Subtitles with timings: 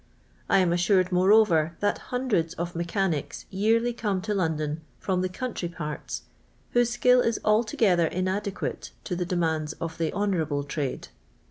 [0.49, 5.71] I am assured, moreover, that hundreds of mechanics yearly come to London from the countri/
[5.71, 6.23] parti,
[6.71, 11.09] whose skill is altogether inadeqimte to the de mands of the" honourable trade."